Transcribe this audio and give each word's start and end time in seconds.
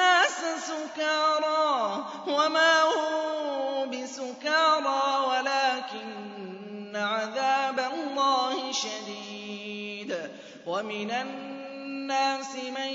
الناس 0.00 0.64
سكارى 0.64 2.04
وما 2.28 2.82
هم 2.82 3.90
بسكارى 3.90 5.26
ولكن 5.28 6.96
عذاب 6.96 7.78
الله 7.78 8.72
شديد. 8.72 10.30
ومن 10.66 11.10
الناس 11.10 12.54
من 12.54 12.92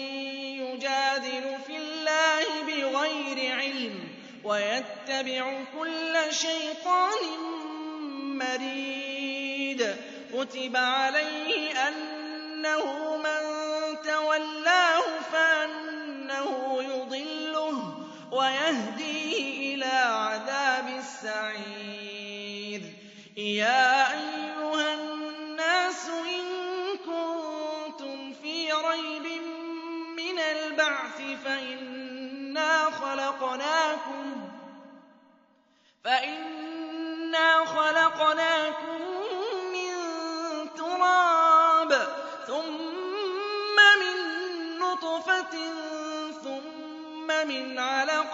يجادل 0.66 1.58
في 1.68 1.78
الله 1.78 2.44
بغير 2.68 3.56
علم 3.56 4.10
ويتبع 4.44 5.64
كل 5.80 6.34
شيطان 6.34 7.22
مريد. 8.38 9.96
كتب 10.34 10.76
عليه 10.76 11.88
أنه 11.88 13.18
من 13.18 13.42
تولاه 14.04 15.04
فأنه 15.32 15.85
ويهديه 18.66 19.76
إلى 19.76 19.86
عذاب 19.86 20.88
السعير. 20.88 22.82
يا 23.38 24.12
أيها 24.12 24.94
الناس 24.94 26.10
إن 26.10 26.46
كنتم 26.98 28.34
في 28.34 28.72
ريب 28.72 29.42
من 30.18 30.40
البعث 30.40 31.22
فإنا 31.46 32.90
خلقناكم 32.90 34.50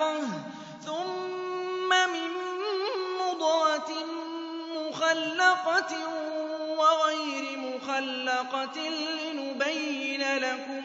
علقة 0.02 0.28
ثم 0.86 1.90
من 1.90 2.32
مضغة 3.20 3.92
مخلقة 4.76 5.94
وغير 6.78 7.58
مخلقة 7.58 8.80
لنبين 8.90 10.38
لكم 10.38 10.84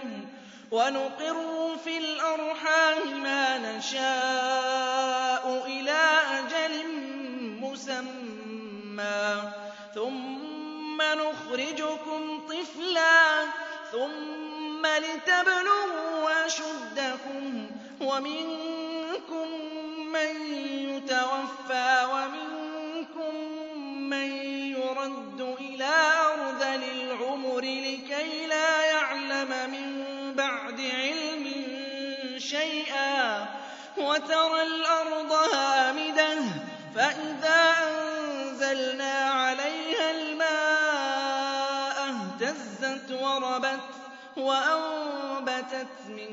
ونقر 0.71 1.77
في 1.85 1.99
الأرحام 1.99 3.23
ما 3.23 3.59
نشاء 3.59 5.45
إلى 5.67 6.21
أجل 6.39 6.87
مسمى. 7.61 8.43
ثم 9.95 11.03
نخرجكم 11.03 12.41
طفلا 12.49 13.45
ثم 13.93 14.87
لتبلغوا 14.87 16.47
أشدكم 16.47 17.67
ومنكم 18.01 18.96
من 20.27 20.55
يتوفى 20.97 22.07
ومنكم 22.13 23.35
من 24.11 24.31
يرد 24.77 25.57
إلى 25.61 25.95
أرذل 26.33 26.85
العمر 26.85 27.61
لكي 27.61 28.47
لا 28.47 28.85
يعلم 28.85 29.71
من 29.71 29.87
بعد 30.35 30.81
علم 30.81 31.47
شيئا 32.39 33.47
وترى 33.99 34.63
الأرض 34.63 35.33
هامدة 35.33 36.39
فإذا 36.95 37.75
أنزلنا 37.89 39.13
عليها 39.13 40.11
الماء 40.11 41.97
اهتزت 42.09 43.11
وربت 43.13 43.81
وأنبتت 44.37 45.97
من 46.09 46.29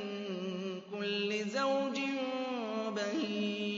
كل 0.91 1.43
زوج 1.49 1.99
بهيج 2.95 3.72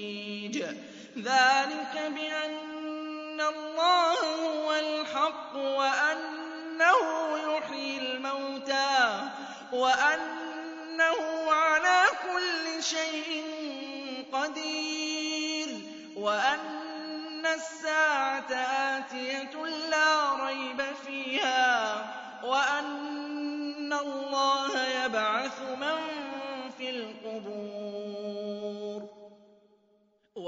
ذلك 1.17 2.11
بأن 2.15 3.41
الله 3.41 4.15
هو 4.45 4.73
الحق 4.73 5.55
وأنه 5.55 6.97
يحيي 7.37 7.97
الموتى 7.97 9.29
وأنه 9.71 11.51
على 11.51 12.03
كل 12.23 12.83
شيء 12.83 13.43
قدير 14.33 15.67
وأن 16.15 17.45
الساعة 17.45 18.51
آتية 18.97 19.51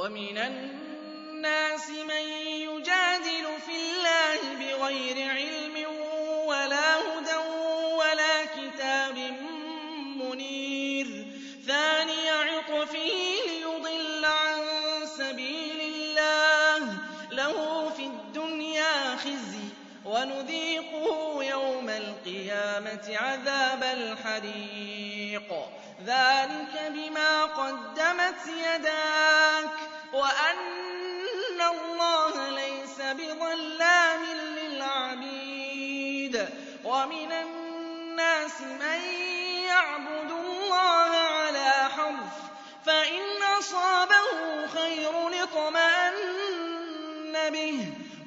ومن 0.07 0.37
الناس 0.37 1.89
من 1.89 2.25
يجادل 2.41 3.45
في 3.65 3.71
الله 3.75 4.41
بغير 4.59 5.29
علم 5.29 5.56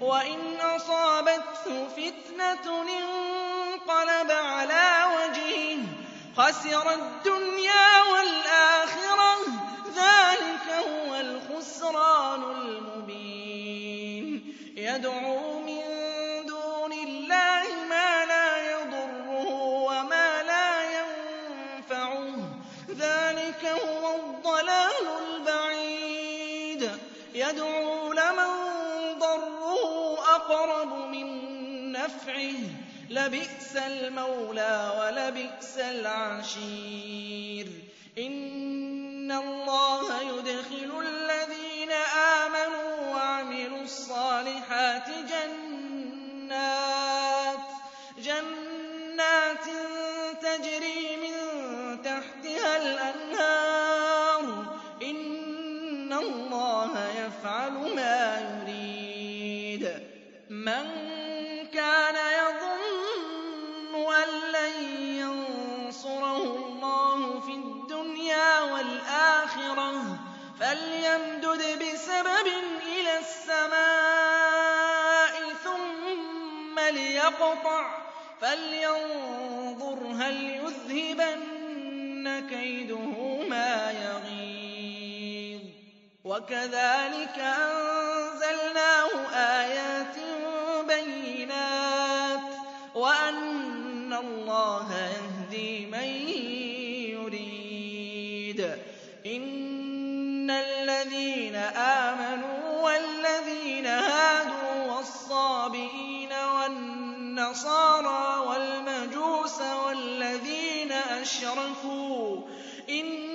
وإن 0.01 0.61
أصابته 0.61 1.89
فتنة 1.89 2.83
انقلب 2.83 4.31
على 4.31 5.05
وجهه 5.17 5.79
خسر 6.37 6.93
الدنيا 6.93 8.03
والآخرة 8.13 9.37
ذلك 9.97 10.87
هو 10.89 11.15
الخسران 11.15 12.43
المبين 12.43 14.55
لبئس 33.31 33.77
المولى 33.77 34.93
ولبئس 34.99 35.79
العشير. 35.79 37.67
إن 38.19 39.33
الله 39.33 40.23
يدخل 40.23 40.91
وَكَذَٰلِكَ 86.51 87.39
أَنزَلْنَاهُ 87.39 89.11
آيَاتٍ 89.35 90.17
بَيِّنَاتٍ 90.89 92.41
وَأَنَّ 92.95 94.13
اللَّهَ 94.13 94.87
يَهْدِي 94.99 95.87
مَن 95.87 96.09
يُرِيدُ. 97.15 98.61
إِنَّ 99.27 100.51
الَّذِينَ 100.51 101.55
آمَنُوا 101.55 102.83
وَالَّذِينَ 102.83 103.87
هَادُوا 103.87 104.93
وَالصَّابِئِينَ 104.95 106.33
وَالنَّصَارَىٰ 106.33 108.29
وَالْمَجُوسَ 108.47 109.61
وَالَّذِينَ 109.61 110.93
أَشْرَكُوا 110.93 112.41
إِنَّ 112.91 113.30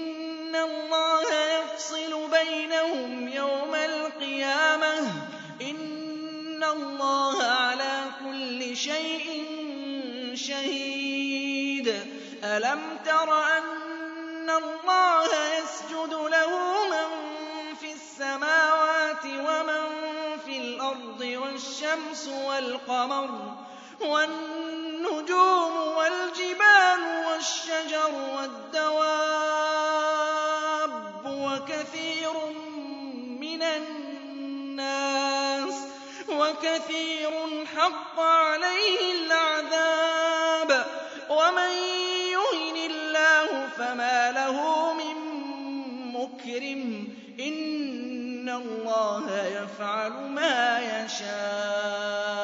بَيْنَهُمْ 2.86 3.28
يَوْمَ 3.28 3.76
الْقِيَامَةِ 3.76 5.02
ۚ. 5.02 5.62
إِنَّ 5.62 6.64
اللَّهَ 6.64 7.44
عَلَىٰ 7.44 8.04
كُلِّ 8.20 8.78
شَيْءٍ 8.78 9.28
شَهِيدٌ. 10.36 11.88
أَلَمْ 12.44 12.80
تَرَ 13.06 13.44
أَنَّ 13.58 14.50
اللَّهَ 14.50 15.30
يَسْجُدُ 15.58 16.14
لَهُ 16.14 16.52
مَن 16.94 17.10
فِي 17.82 17.92
السَّمَاوَاتِ 17.94 19.26
وَمَن 19.26 19.84
فِي 20.46 20.58
الْأَرْضِ 20.58 21.22
وَالشَّمْسُ 21.22 22.28
وَالْقَمَرُ 22.28 23.56
وَالنُّجُومُ 24.02 25.74
وَالْجِبَالُ 25.98 27.02
وَالشَّجَرُ 27.28 28.12
وَالدَّوَابُّ 28.36 29.15
وَكَثِيرٌ 36.56 37.66
حَقَّ 37.66 38.20
عَلَيْهِ 38.20 39.12
الْعَذَابُ. 39.26 40.86
وَمَن 41.30 41.70
يُهِنِ 42.32 42.76
اللَّهُ 42.92 43.68
فَمَا 43.70 44.32
لَهُ 44.32 44.94
مِن 44.94 45.16
مُّكْرِمٍ 46.14 47.08
ۚ. 47.08 47.08
إِنَّ 47.42 48.50
اللَّهَ 48.50 49.46
يَفْعَلُ 49.46 50.12
مَا 50.12 50.80
يَشَاءُ. 51.06 52.36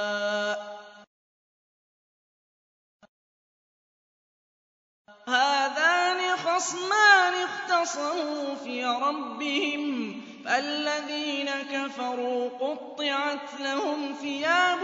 هَٰذَانِ 5.27 6.37
خَصْمَانِ 6.37 7.33
اخْتَصَمُوا 7.33 8.55
فِي 8.55 8.85
رَبِّهِمْ 8.85 10.11
ۖ. 10.27 10.30
فَالَّذِينَ 10.45 11.49
كَفَرُوا 11.71 12.49
قُطِّعَتْ 12.49 13.59
لَهُمْ 13.59 14.13
ثِيَابٌ 14.21 14.79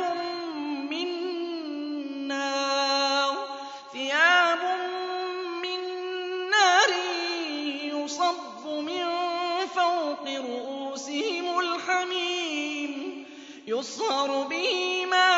مِّن 0.91 1.07
نَّارٍ 6.49 6.89
يُصَبُّ 7.83 8.67
مِن 8.67 9.05
فَوْقِ 9.75 10.25
رُءُوسِهِمُ 10.27 11.59
الْحَمِيمُ 11.59 13.25
يُصْهَرُ 13.67 14.43
بِهِ 14.43 15.05
مَا 15.11 15.36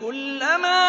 كُلَّمَا 0.00 0.83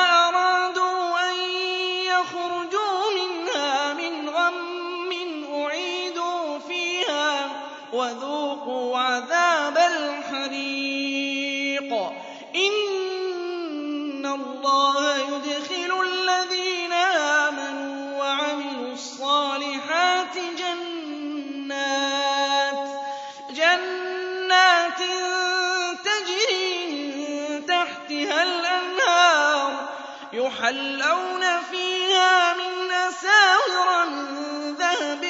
يُحَلَّوْنَ 30.65 31.43
فِيهَا 31.71 32.53
مِنْ 32.53 32.91
أَسَاوِرَ 32.91 34.05
مِن 34.05 34.75
ذَهَبٍ 34.75 35.23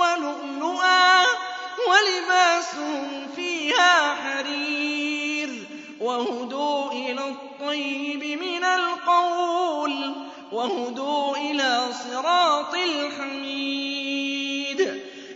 وَلُؤْلُؤًا 0.00 1.24
ۖ 1.24 1.26
وَلِبَاسُهُمْ 1.88 3.28
فِيهَا 3.36 4.14
حَرِيرٌ 4.14 5.48
ۖ 5.48 5.52
وَهُدُوا 6.02 6.92
إِلَى 6.92 7.24
الطَّيِّبِ 7.28 8.38
مِنَ 8.40 8.64
الْقَوْلِ 8.64 10.14
وَهُدُوا 10.52 11.36
إِلَىٰ 11.36 11.88
صِرَاطِ 11.92 12.74
الْحَمِيدِ 12.74 14.00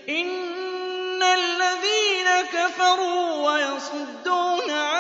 إِنَّ 0.09 1.23
الَّذِينَ 1.23 2.29
كَفَرُوا 2.53 3.51
وَيَصُدُّونَ 3.51 4.71
عَن 4.71 5.00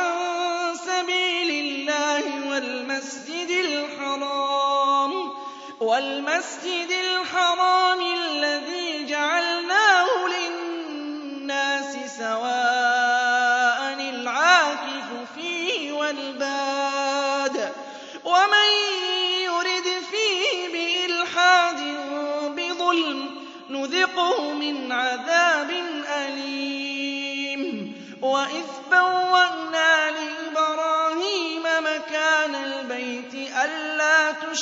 وَالْمَسْجِدِ 6.01 6.91
الْحَرَامِ 6.91 8.01
الَّذِي 8.01 8.70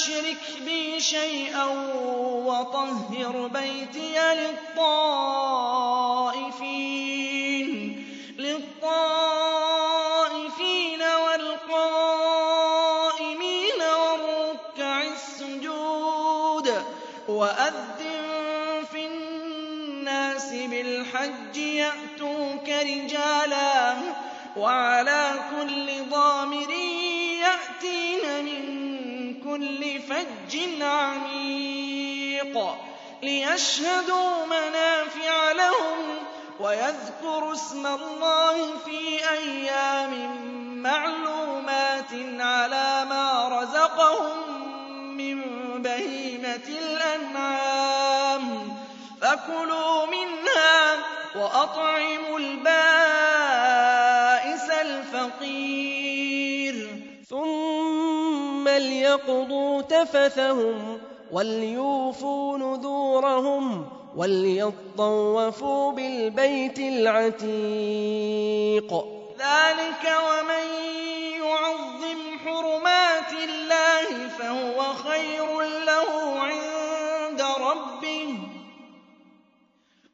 تُشْرِكْ 0.09 0.63
بِي 0.65 1.01
شَيْئًا 1.01 1.65
وَطَهِّرْ 2.45 3.47
بَيْتِيَ 3.47 4.19
لِلطَّائِفِينَ. 4.35 6.48
فَجٍّ 30.49 30.83
عَمِيقٍ 30.83 32.57
لِّيَشْهَدُوا 33.23 34.47
مَنَافِعَ 34.47 35.53
لَهُمْ 35.53 36.17
وَيَذْكُرُوا 36.61 37.53
اسْمَ 37.53 37.87
اللَّهِ 37.87 38.77
فِي 38.85 39.31
أَيَّامٍ 39.31 40.13
مَّعْلُومَاتٍ 40.83 42.13
عَلَىٰ 42.41 43.05
مَا 43.11 43.49
رَزَقَهُم 43.61 44.37
مِّن 45.17 45.43
بَهِيمَةِ 45.83 46.69
الْأَنْعَامِ 46.69 48.45
ۖ. 48.69 48.73
فَكُلُوا 49.25 50.07
مِنْهَا 50.07 50.95
وَأَطْعِمُوا 51.37 52.39
الْبَائِسَ 52.39 52.71
الْفَقِيرَ. 54.71 55.98
فليقضوا 58.79 59.83
تفثهم 59.83 61.01
وليوفوا 61.33 62.59
نذورهم 62.59 63.89
وليطوفوا 64.17 65.93
بالبيت 65.93 66.79
العتيق. 66.79 67.45
ذلك 69.39 70.17
ومن 70.29 70.67
يعظم 71.43 72.39
حرمات 72.47 73.33
الله 73.33 74.29
فهو 74.39 74.95
خير 74.95 75.61
له 75.63 76.41
عند 76.41 77.43
ربه. 77.61 78.35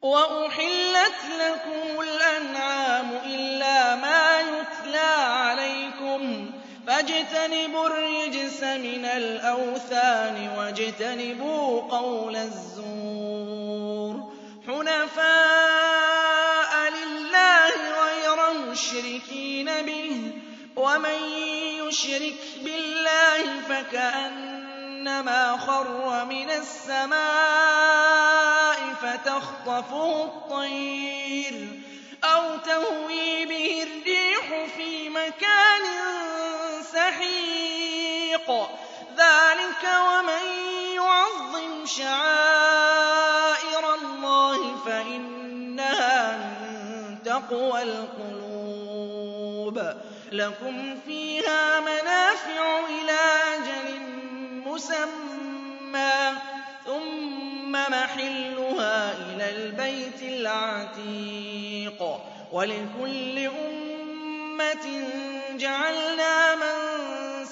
وأحلت 0.01 1.19
لكم 1.39 2.01
الأنعام 2.01 3.09
إلا 3.25 3.95
ما 3.95 4.39
يتلى 4.39 5.44
فَاجْتَنِبُوا 6.87 7.87
الرِّجْسَ 7.87 8.63
مِنَ 8.63 9.05
الْأَوْثَانِ 9.05 10.49
وَاجْتَنِبُوا 10.57 11.81
قَوْلَ 11.81 12.35
الزُّورِ. 12.35 14.33
حُنَفَاءَ 14.67 16.13
لِلَّهِ 16.89 17.69
غَيْرَ 18.03 18.53
مُشْرِكِينَ 18.69 19.65
بِهِ 19.65 20.31
ۚ 20.31 20.33
وَمَن 20.79 21.19
يُشْرِكْ 21.87 22.35
بِاللَّهِ 22.63 23.61
فَكَأَنَّمَا 23.69 25.57
خَرَّ 25.57 26.25
مِنَ 26.25 26.49
السَّمَاءِ 26.49 27.15
فَتَخْطَفُهُ 29.01 30.23
الطَّيْرُ 30.23 31.67
أَوْ 32.23 32.57
تَهْوِي 32.57 33.45
بِهِ 33.45 33.83
الرِّيحُ 33.83 34.65
فِي 34.77 35.09
مَكَانٍ 35.09 35.85
سَحِيقٍ 37.05 38.49
ذَٰلِكَ 39.17 39.83
وَمَن 40.09 40.45
يُعَظِّمْ 40.95 41.85
شَعَائِرَ 41.85 43.83
اللَّهِ 43.95 44.75
فَإِنَّهَا 44.85 46.37
مِن 46.37 47.17
تَقْوَى 47.25 47.81
الْقُلُوبِ. 47.83 49.77
لَكُمْ 50.31 50.99
فِيهَا 51.05 51.79
مَنَافِعُ 51.79 52.79
إِلَىٰ 52.89 53.23
أَجَلٍ 53.55 53.99
مُّسَمًّى 54.67 56.33
ثُمَّ 56.85 57.71
مَحِلُّهَا 57.71 59.11
إِلَى 59.13 59.49
الْبَيْتِ 59.49 60.21
الْعَتِيقِ. 60.21 62.01
وَلِكُلِّ 62.51 63.37
أُمَّةٍ 63.47 64.85
جَعَلْنَا 65.51 66.55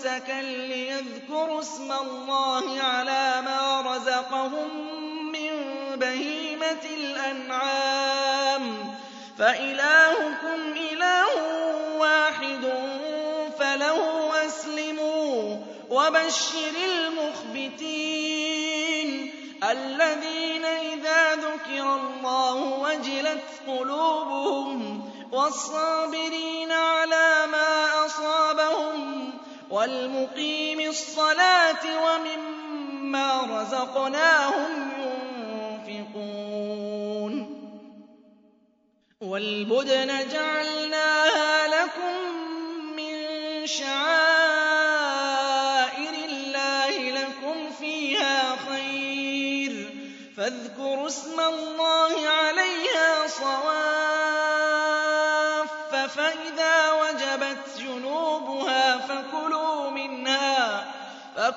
مَنسَكًا 0.06 0.42
لِّيَذْكُرُوا 0.42 1.60
اسْمَ 1.60 1.92
اللَّهِ 1.92 2.82
عَلَىٰ 2.82 3.42
مَا 3.46 3.82
رَزَقَهُم 3.82 4.70
مِّن 5.32 5.52
بَهِيمَةِ 6.00 6.86
الْأَنْعَامِ 6.98 8.78
ۖ. 8.84 8.86
فَإِلَٰهُكُمْ 9.40 10.72
إِلَٰهٌ 10.92 11.28
وَاحِدٌ 11.98 12.74
فَلَهُ 13.60 14.32
أَسْلِمُوا 14.46 15.56
ۗ 15.56 15.60
وَبَشِّرِ 15.90 16.76
الْمُخْبِتِينَ. 16.86 17.90
الَّذِينَ 19.64 20.66
إِذَا 20.66 21.36
ذُكِرَ 21.36 21.96
اللَّهُ 21.96 22.56
وَجِلَتْ 22.56 23.44
قُلُوبُهُمْ 23.68 25.10
وَالصَّابِرِينَ 25.32 26.72
عَلَىٰ 26.72 27.48
مَا 27.52 28.06
أَصَابَهُمْ 28.06 29.33
وَالْمُقِيمِي 29.74 30.88
الصَّلَاةِ 30.90 31.84
وَمِمَّا 32.06 33.42
رَزَقْنَاهُمْ 33.62 34.92
يُنفِقُونَ 35.90 37.34
وَالْبُدْنَ 39.22 40.28
جَعَلْنَاهَا 40.34 41.68
لَكُم 41.68 42.16
مِّن 42.96 43.16
شَعَائِرِ 43.68 44.94
اللَّهِ 46.30 46.94
لَكُمْ 47.22 47.72
فِيهَا 47.80 48.56
خَيْرٌ 48.70 49.74
ۖ 49.74 49.94
فَاذْكُرُوا 50.38 51.08
اسْمَ 51.08 51.40
اللَّهِ 51.40 52.28
عَلَيْهَا 52.30 53.28
صَوَافَّ 53.28 53.68
ۖ 53.70 53.73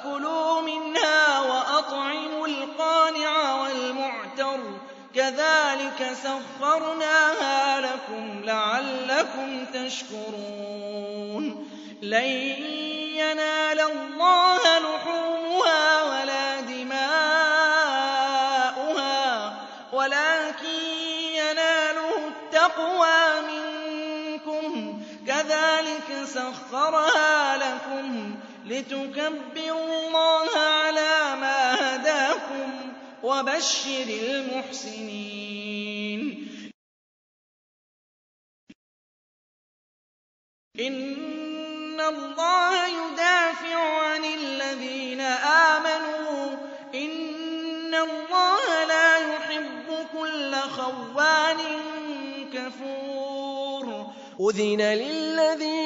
فَكُلُوا 0.06 0.60
مِنْهَا 0.60 1.40
وَأَطْعِمُوا 1.40 2.46
الْقَانِعَ 2.46 3.54
وَالْمُعْتَرَّ 3.62 4.58
ۚ. 4.58 4.62
كَذَٰلِكَ 5.14 6.12
سَخَّرْنَاهَا 6.22 7.80
لَكُمْ 7.80 8.40
لَعَلَّكُمْ 8.44 9.64
تَشْكُرُونَ. 9.64 11.68
لَن 12.02 12.25
يَنَالَ 13.18 13.80
اللَّهَ 13.80 14.78
لُحُومُهَا 14.78 16.02
وَلَا 16.02 16.60
دِمَاؤُهَا 16.60 17.06
وَلَٰكِن 19.92 20.80
يَنَالُهُ 21.34 22.28
التَّقْوَىٰ 22.28 23.40
مِنكُمْ 23.50 24.92
ۚ. 24.92 24.96
كَذَٰلِكَ 25.26 26.25
سَخَّرَهَا 26.25 27.56
لَكُمْ 27.56 28.36
لِتُكَبِّرُوا 28.66 30.06
اللَّهَ 30.06 30.58
عَلَىٰ 30.58 31.37
مَا 31.40 31.75
هَدَاكُمْ 31.75 32.70
ۗ 32.82 33.25
وَبَشِّرِ 33.25 34.06
الْمُحْسِنِينَ. 34.08 35.23
إِنَّ 40.80 42.00
اللَّهَ 42.00 42.87
يُدَافِعُ 42.87 43.78
عَنِ 44.04 44.25
الَّذِينَ 44.25 45.20
آمَنُوا 45.20 46.56
ۗ. 46.56 46.58
إِنَّ 46.94 47.94
اللَّهَ 47.94 48.85
لَا 48.85 49.11
يُحِبُّ 49.35 49.88
كُلَّ 50.18 50.54
خَوَّانٍ 50.54 51.61
كَفُورٍ. 52.54 53.87
أُذِنَ 54.40 54.80
لِلَّذِينَ 54.80 55.86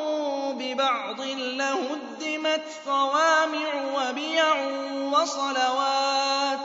لَّهُدِّمَتْ 2.41 2.61
صَوَامِعُ 2.85 3.69
وَبِيَعٌ 3.95 4.55
وَصَلَوَاتٌ 5.13 6.59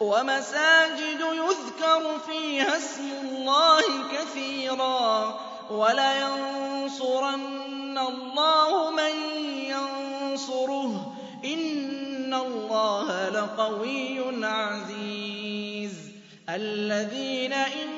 وَمَسَاجِدُ 0.00 1.20
يُذْكَرُ 1.20 2.18
فِيهَا 2.26 2.76
اسْمُ 2.76 3.10
اللَّهِ 3.22 3.82
كَثِيرًا 4.12 5.30
ۗ 5.30 5.34
وَلَيَنصُرَنَّ 5.72 7.28
اللَّهُ 7.98 8.90
مَن 8.90 9.14
يَنصُرُهُ 9.74 11.12
ۗ 11.42 11.44
إِنَّ 11.44 12.34
اللَّهَ 12.34 13.28
لَقَوِيٌّ 13.28 14.46
عَزِيزٌ 14.46 15.94
الَّذِينَ 16.48 17.52
إِن 17.52 17.88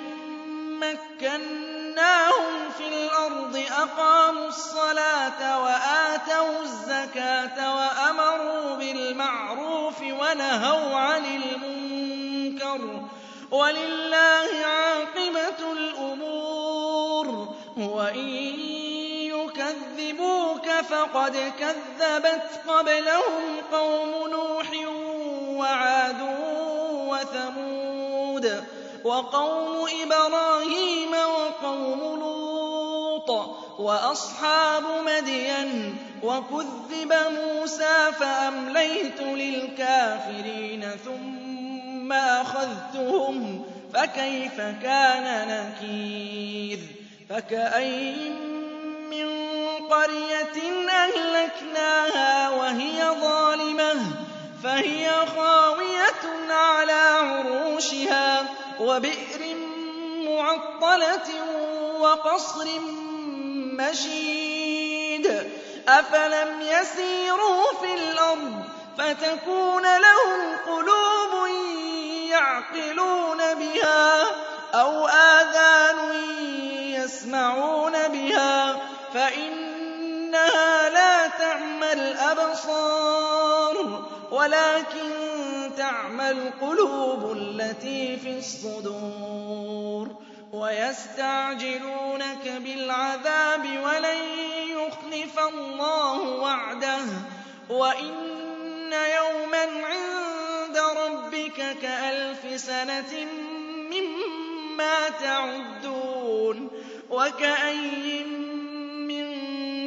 مَّكَّنَّاهُمْ 1.95 2.71
فِي 2.79 2.89
الْأَرْضِ 2.89 3.63
أَقَامُوا 3.71 4.49
الصَّلَاةَ 4.49 5.63
وَآتَوُا 5.63 6.63
الزَّكَاةَ 6.63 7.77
وَأَمَرُوا 7.77 8.75
بِالْمَعْرُوفِ 8.77 10.01
وَنَهَوْا 10.01 10.97
عَنِ 10.97 11.25
الْمُنكَرِ 11.25 12.79
ۗ 12.79 13.55
وَلِلَّهِ 13.55 14.49
عَاقِبَةُ 14.67 15.73
الْأُمُورِ 15.73 17.49
وَإِن 17.77 18.29
يُكَذِّبُوكَ 19.35 20.67
فَقَدْ 20.91 21.53
كَذَّبَتْ 21.61 22.61
قَبْلَهُمْ 22.69 23.45
قَوْمُ 23.73 24.31
نُوحٍ 24.31 24.67
وَعَادٌ 25.61 26.21
وَثَمُودُ 27.11 28.65
وَقَوْمُ 29.05 29.89
إِبْرَاهِيمَ 30.03 31.15
وَقَوْمُ 31.75 32.21
لُوطٍ 32.21 33.31
وَأَصْحَابُ 33.79 34.83
مَدْيَنَ 35.07 35.97
ۖ 36.23 36.25
وَكُذِّبَ 36.25 37.13
مُوسَىٰ 37.31 38.13
فَأَمْلَيْتُ 38.21 39.21
لِلْكَافِرِينَ 39.21 40.85
ثُمَّ 41.05 42.13
أَخَذْتُهُمْ 42.13 43.63
ۖ 43.63 43.95
فَكَيْفَ 43.97 44.57
كَانَ 44.83 45.27
نَكِيرِ 45.49 46.79
فَكَأَيِّن 47.31 48.33
مِّن 49.11 49.29
قَرْيَةٍ 49.91 50.59
أَهْلَكْنَاهَا 50.91 52.51
وَهِيَ 52.51 53.05
ظَالِمَةٌ 53.21 53.95
فَهِيَ 54.65 55.11
خَاوِيَةٌ 55.37 56.25
عَلَىٰ 56.51 57.07
عُرُوشِهَا 57.29 58.45
وَبِئْرٍ 58.81 59.41
مُّعَطَّلَةٍ 60.29 61.29
وَقَصْرٍ 62.05 62.67
مَّشِيدٍ 63.81 65.27
أَفَلَمْ 65.89 66.61
يَسِيرُوا 66.61 67.65
فِي 67.81 67.95
الْأَرْضِ 67.95 68.63
فَتَكُونَ 68.99 69.83
لَهُمْ 69.83 70.41
قُلُوبٌ 70.67 71.33
يَعْقِلُونَ 72.31 73.39
بِهَا 73.55 74.23
أَوْ 74.75 75.07
آذَانٌ 75.09 75.99
يَسْمَعُونَ 77.01 77.93
بِهَا 78.09 78.77
فَإِنَّهَا 79.15 80.89
لَا 80.91 81.27
تَعْمَى 81.29 81.93
الْأَبْصَارُ 81.93 83.77
وَلَٰكِن 84.31 85.11
تَعْمَى 85.77 86.31
الْقُلُوبُ 86.31 87.33
الَّتِي 87.33 88.17
فِي 88.17 88.39
الصُّدُورِ 88.39 90.24
وَيَسْتَعْجِلُونَكَ 90.55 92.49
بِالْعَذَابِ 92.49 93.61
وَلَن 93.61 94.19
يُخْلِفَ 94.71 95.39
اللَّهُ 95.39 96.21
وَعْدَهُ. 96.21 97.05
وَإِنَّ 97.71 98.93
يَوْمًا 98.93 99.87
عِندَ 99.87 100.77
رَبِّكَ 100.77 101.77
كَأَلْفِ 101.83 102.61
سَنَةٍ 102.61 103.27
مِّمَّا 103.91 105.09
تَعُدُّونَ. 105.09 106.71
وَكَأَيِّن 107.11 108.29
مِّن 109.07 109.27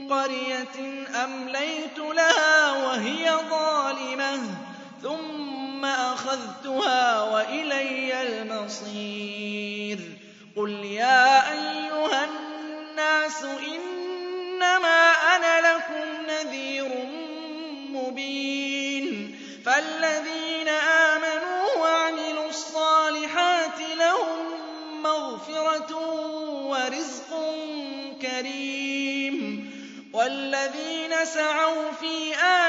قَرْيَةٍ 0.09 1.07
أَمْلَيْتُ 1.23 1.99
لَهَا 1.99 2.87
وَهِيَ 2.87 3.31
ظَالِمَةٌ 3.49 4.39
ثُمَّ 5.03 5.85
أَخَذْتُهَا 5.85 7.23
وَإِلَيَّ 7.23 8.21
الْمَصِيرُ. 8.21 9.76
قُلْ 10.57 10.71
يَا 10.85 11.51
أَيُّهَا 11.51 12.25
النَّاسُ 12.25 13.43
إِنَّمَا 13.43 15.11
أَنَا 15.35 15.61
لَكُمْ 15.61 16.05
نَذِيرٌ 16.31 16.89
مُّبِينٌ 17.93 19.37
فَالَّذِينَ 19.65 20.67
آمَنُوا 20.67 21.63
وَعَمِلُوا 21.79 22.49
الصَّالِحَاتِ 22.49 23.79
لَهُم 23.99 24.37
مَّغْفِرَةٌ 25.03 25.91
وَرِزْقٌ 26.67 27.29
كَرِيمٌ 28.21 29.37
وَالَّذِينَ 30.13 31.25
سَعَوْا 31.25 31.91
فِي 31.91 32.35
آيَاتِنَا 32.35 32.66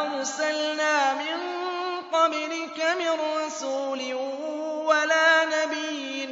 أَرْسَلْنَا 0.00 1.14
مِن 1.14 1.38
قَبْلِكَ 2.12 2.78
مِن 2.98 3.10
رَّسُولٍ 3.46 4.14
وَلَا 4.84 5.44
نَبِيٍّ 5.44 6.24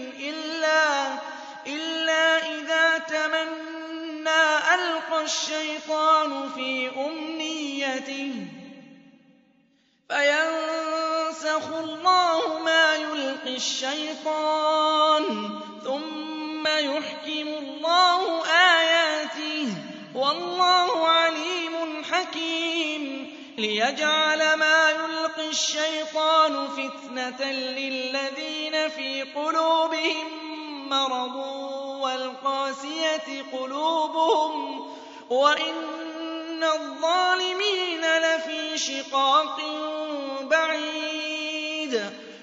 إِلَّا 1.67 2.39
إِذَا 2.59 2.99
تَمَنَّىٰ 2.99 4.59
أَلْقَى 4.75 5.23
الشَّيْطَانُ 5.25 6.49
فِي 6.55 6.89
أُمْنِيَّتِهِ. 6.97 8.33
فَيَنسَخُ 10.09 11.67
اللَّهُ 11.79 12.59
مَا 12.59 12.97
يُلْقِي 12.97 13.57
الشَّيْطَانُ 13.57 15.25
ثُمَّ 15.85 16.67
يُحْكِمُ 16.67 17.49
اللَّهُ 17.63 18.47
آيَاتِهِ 18.47 19.67
ۗ. 19.67 20.17
وَاللَّهُ 20.17 21.09
عَلِيمٌ 21.09 21.30
لِيَجْعَلَ 23.61 24.55
مَا 24.57 24.91
يُلْقِي 24.91 25.49
الشَّيْطَانُ 25.49 26.69
فِتْنَةً 26.69 27.53
لِّلَّذِينَ 27.53 28.89
فِي 28.89 29.23
قُلُوبِهِم 29.23 30.29
مَّرَضٌ 30.89 31.37
وَالْقَاسِيَةِ 32.03 33.43
قُلُوبُهُمْ 33.53 34.81
وَإِنَّ 35.31 36.65
الظَّالِمِينَ 36.65 38.01
لَفِي 38.01 38.79
شِقَاقٍ 38.79 39.61
بَعِيدٍ 40.43 42.03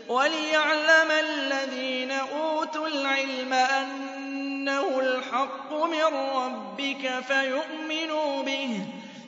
وَلِيَعْلَمَ 0.09 1.11
الَّذِينَ 1.11 2.11
أُوتُوا 2.11 2.87
الْعِلْمَ 2.87 3.53
أَنَّهُ 3.53 4.99
الْحَقُّ 4.99 5.73
مِن 5.73 6.03
رَّبِّكَ 6.35 7.23
فَيُؤْمِنُوا 7.27 8.43
بِهِ 8.43 8.79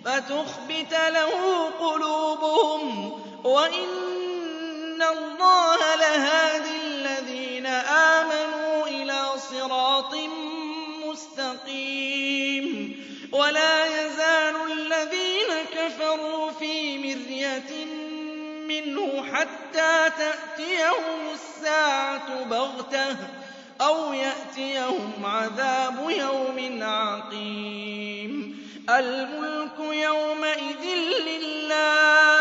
فَتُخْبِتَ 0.10 0.94
لَهُ 0.94 1.70
قُلُوبُهُمْ 1.80 3.12
وَإِنَّ 3.44 5.02
اللَّهَ 5.02 5.96
لَهَادِي 5.96 6.78
الَّذِينَ 6.84 7.66
آمَنُوا 7.66 8.88
إِلَىٰ 8.88 9.24
صِرَاطٍ 9.38 10.16
مُّسْتَقِيمٍ 11.06 12.66
وَلَا 13.32 13.86
يَزَالُ 13.86 14.56
الَّذِينَ 14.72 15.52
كَفَرُوا 15.76 16.52
فِي 16.52 16.98
مِرْيَةٍ 16.98 17.86
مِّنْهُ 18.72 19.24
حَتَّىٰ 19.34 20.10
تَأْتِيَهُمُ 20.18 21.22
السَّاعَةُ 21.34 22.44
بَغْتَةً 22.44 23.18
أَوْ 23.82 24.14
يَأْتِيَهُمْ 24.14 25.26
عَذَابُ 25.26 26.10
يَوْمٍ 26.10 26.84
عَقِيمٍ 26.84 28.09
الْمُلْكُ 28.98 29.80
يَوْمَئِذٍ 29.80 30.86
لِّلَّهِ 31.28 32.39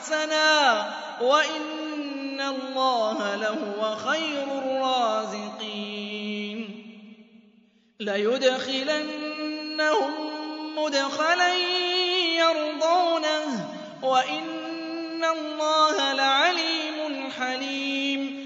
حَسَنًا 0.00 0.82
ۚ 0.82 0.86
وَإِنَّ 1.22 2.40
اللَّهَ 2.40 3.36
لَهُوَ 3.36 3.96
خَيْرُ 3.96 4.42
الرَّازِقِينَ. 4.58 6.58
لَيُدْخِلَنَّهُم 8.00 10.12
مُّدْخَلًا 10.78 11.54
يَرْضَوْنَهُ 12.42 13.46
ۗ 14.00 14.04
وَإِنَّ 14.04 15.24
اللَّهَ 15.24 16.12
لَعَلِيمٌ 16.12 17.30
حَلِيمٌ. 17.30 18.40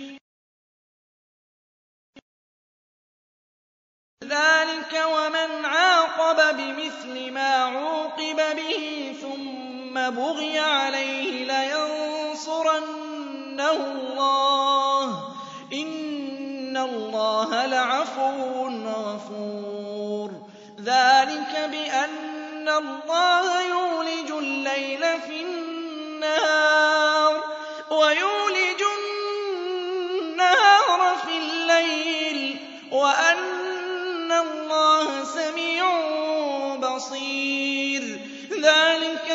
ذَٰلِكَ 4.25 4.93
وَمَنْ 5.07 5.65
عَاقَبَ 5.65 6.57
بِمِثْلِ 6.57 7.31
مَا 7.31 7.55
عُوقِبَ 7.65 8.37
بِهِ 8.37 9.15
ثُمَّ 9.23 9.64
بُغِيَ 10.11 10.59
عَلَيْهِ 10.59 11.45
لَيَنصُرَنَّهُ 11.45 12.91
اللَّهُ 13.71 15.07
ۗ 15.13 15.15
إِنَّ 15.73 16.77
اللَّهَ 16.77 17.67
لَعَفُوٌّ 17.67 18.69
غَفُورٌ 18.87 20.31
ذَٰلِكَ 20.81 21.69
بِأَنَّ 21.71 22.69
اللَّهَ 22.69 23.61
يُولِجُ 23.63 24.31
اللَّيْلَ 24.31 25.21
فِي 25.21 25.41
النَّهَارِ 25.43 27.33
وَيُولِجُ 27.91 28.44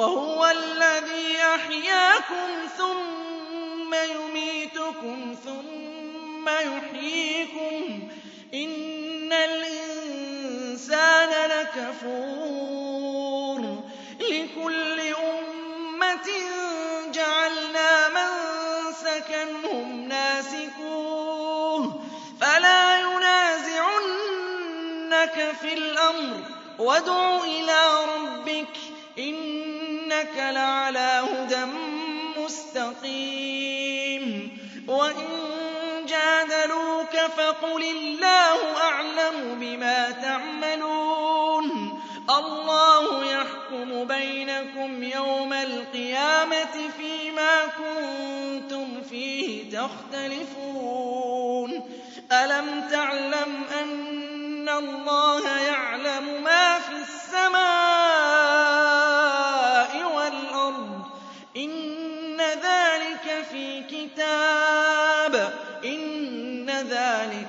وَهُوَ 0.00 0.46
الَّذِي 0.50 1.36
أَحْيَاكُمْ 1.54 2.48
ثُمَّ 2.78 3.94
يُمِيتُكُمْ 3.94 5.34
ثُمَّ 5.44 6.48
يُحْيِيكُمْ 6.48 8.08
ۗ. 8.08 8.12
إِنَّ 8.54 9.32
الْإِنسَانَ 9.32 10.30
لَكَفُورٌ. 11.50 12.80
لِّكُلِّ 14.20 15.00
أُمَّةٍ 15.00 16.28
جَعَلْنَا 17.12 18.08
مَنسَكًا 18.08 19.42
هُمْ 19.64 20.08
نَاسِكُوهُ. 20.08 22.02
فَلَا 22.40 23.00
يُنَازِعُنَّكَ 23.00 23.96
فِي 25.60 25.72
الْأَمْرِ 25.74 26.40
ۚ. 26.40 26.44
وَادْعُ 26.80 27.44
إِلَىٰ 27.44 28.04
رَبِّكَ 28.04 28.74
ۖ. 28.74 28.99
إِنَّكَ 29.20 30.36
لَعَلَىٰ 30.36 31.22
هُدًى 31.32 31.64
مُّسْتَقِيمٍ. 32.38 34.24
وَإِن 34.88 35.26
جَادَلُوكَ 36.08 37.16
فَقُلِ 37.36 37.82
اللَّهُ 37.82 38.76
أَعْلَمُ 38.82 39.58
بِمَا 39.60 40.10
تَعْمَلُونَ. 40.10 41.66
اللَّهُ 42.38 43.24
يَحْكُمُ 43.24 44.04
بَيْنَكُمْ 44.04 45.02
يَوْمَ 45.02 45.52
الْقِيَامَةِ 45.52 46.88
فِيمَا 46.98 47.66
كُنتُمْ 47.66 49.02
فِيهِ 49.10 49.70
تَخْتَلِفُونَ. 49.78 51.70
أَلَمْ 52.32 52.88
تَعْلَمْ 52.90 53.64
أَنَّ 53.82 54.68
اللَّهَ 54.68 55.58
يَعْلَمُ 55.60 56.42
مَا 56.44 56.78
فِي 56.78 56.92
السَّمَاءِ 56.92 57.99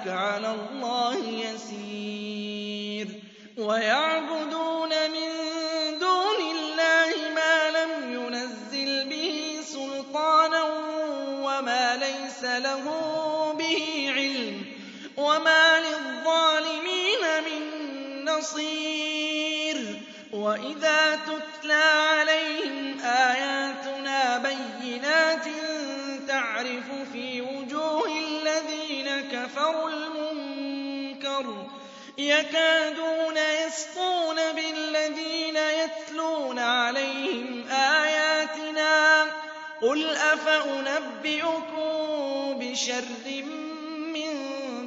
ذَٰلِكَ 0.02 0.08
عَلَى 0.08 0.52
اللَّهِ 0.52 1.18
يَسِيرٌ 1.30 3.08
وَيَعْبُدُونَ 3.58 4.90
مِن 4.90 5.30
دُونِ 6.00 6.40
اللَّهِ 6.56 7.12
مَا 7.36 7.70
لَمْ 7.78 8.14
يُنَزِّلْ 8.14 9.10
بِهِ 9.10 9.60
سُلْطَانًا 9.64 10.64
وَمَا 11.46 11.98
لَيْسَ 11.98 12.44
لَهُم 12.44 13.58
بِهِ 13.58 14.12
عِلْمٌ 14.16 14.58
ۗ 15.18 15.20
وَمَا 15.20 15.80
لِلظَّالِمِينَ 15.80 17.24
مِن 17.46 17.62
نَّصِيرٍ 18.26 19.78
وَإِذَا 20.34 21.16
تُتْلَىٰ 21.16 21.41
يَكَادُونَ 32.52 33.38
يَسْطُونَ 33.38 34.36
بِالَّذِينَ 34.36 35.56
يَتْلُونَ 35.58 36.60
عَلَيْهِمْ 36.60 37.68
آيَاتِنَا 37.72 39.26
ۗ 39.26 39.28
قُلْ 39.82 40.16
أَفَأُنَبِّئُكُم 40.16 41.90
بِشَرٍّ 42.60 43.44
مِّن 44.14 44.32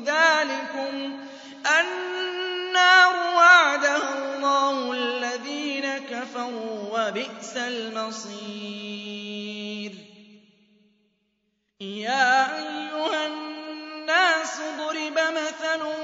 ذَٰلِكُمُ 0.04 1.18
النَّارُ 1.80 3.16
وَعَدَهَا 3.36 4.14
اللَّهُ 4.18 4.92
الَّذِينَ 4.92 5.98
كَفَرُوا 5.98 6.88
ۖ 6.90 6.92
وَبِئْسَ 6.94 7.56
الْمَصِيرُ. 7.56 8.32
يَا 11.80 12.56
أَيُّهَا 12.56 13.26
النَّاسُ 13.26 14.60
ضُرِبَ 14.78 15.18
مَثَلٌ 15.18 16.03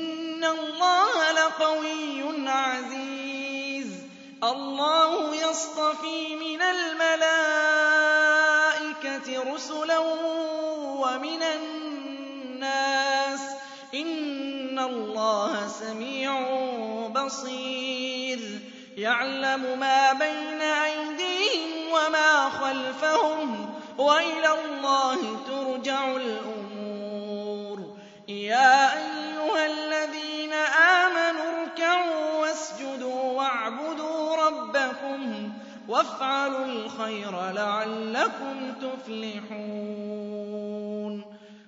اللَّهَ 0.45 1.31
لَقَوِيٌّ 1.31 2.49
عَزِيزٌ. 2.49 3.87
اللَّهُ 4.43 5.35
يَصْطَفِي 5.35 6.35
مِنَ 6.35 6.61
الْمَلَائِكَةِ 6.61 7.27
رُسُلًا 9.53 9.99
وَمِنَ 9.99 11.43
النَّاسِ 11.43 13.39
ۚ. 13.39 13.43
إِنَّ 13.95 14.79
اللَّهَ 14.79 15.67
سَمِيعٌ 15.67 16.41
بَصِيرٌ. 17.07 18.59
يَعْلَمُ 18.97 19.79
مَا 19.79 20.13
بَيْنَ 20.13 20.61
أَيْدِيهِمْ 20.61 21.91
وَمَا 21.91 22.49
خَلْفَهُمْ 22.49 23.65
ۗ. 23.65 23.69
وَإِلَى 23.99 24.65
اللَّهِ 24.65 25.17
تُرْجَعُ 25.47 26.15
الْأُمُورُ. 26.15 27.97
وَافْعَلُوا 35.87 36.65
الْخَيْرَ 36.65 37.51
لَعَلَّكُمْ 37.51 38.73
تُفْلِحُونَ. 38.81 39.61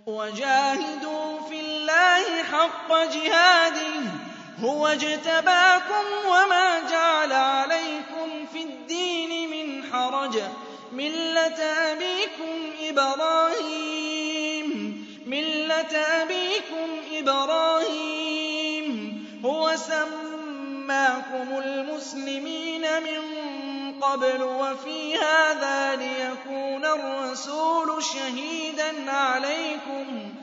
وَجَاهِدُوا 0.05 1.39
فِي 1.49 1.59
اللَّهِ 1.59 2.43
حَقَّ 2.51 2.89
جِهَادِهِ 3.13 4.01
ۚ 4.01 4.05
هُوَ 4.59 4.87
اجْتَبَاكُمْ 4.87 6.05
وَمَا 6.27 6.79
جَعَلَ 6.89 7.31
عَلَيْكُمْ 7.33 8.45
فِي 8.53 8.63
الدِّينِ 8.63 9.49
مِنْ 9.49 9.83
حَرَجٍ 9.93 10.37
ۚ. 10.39 10.43
مِّلَّةَ 10.93 11.63
أَبِيكُمْ 16.31 16.89
إِبْرَاهِيمَ 17.17 18.87
ۚ 19.41 19.45
هُوَ 19.45 19.75
سَمَّاكُمُ 19.75 21.57
الْمُسْلِمِينَ 21.65 22.81
مِن 23.03 23.19
قَبْلُ 24.03 24.43
وَفِي 24.43 25.15
هَٰذَا 25.17 25.95
لِيَكُونَ 25.95 26.85
الرَّسُولُ 26.85 28.03
شَهِيدًا 28.03 29.11
عَلَيْكُمْ 29.11 30.33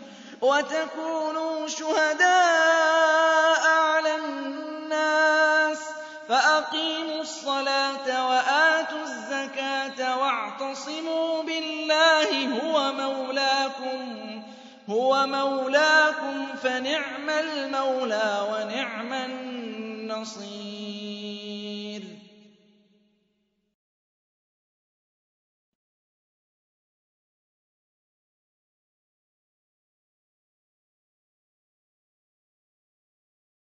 وَتَكُونُوا 0.43 1.69
شُهَدَاءَ 1.69 3.63
عَلَى 3.69 4.15
النَّاسِ 4.17 5.79
ۚ 5.79 5.93
فَأَقِيمُوا 6.29 7.21
الصَّلَاةَ 7.21 8.29
وَآتُوا 8.31 9.03
الزَّكَاةَ 9.03 10.19
وَاعْتَصِمُوا 10.19 11.43
بِاللَّهِ 11.43 12.31
هُوَ 12.63 12.93
مَوْلَاكُمْ 12.93 14.01
ۖ 14.41 14.91
هُوَ 14.91 15.27
مَوْلَاكُمْ 15.27 16.47
فَنِعْمَ 16.63 17.31
الْمَوْلَىٰ 17.31 18.47
وَنِعْمَ 18.53 19.13
النَّصِيرُ 19.13 20.70